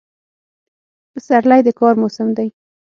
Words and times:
پسرلی 1.11 1.61
د 1.65 1.69
کار 1.79 1.95
موسم 2.01 2.27
دی. 2.37 2.47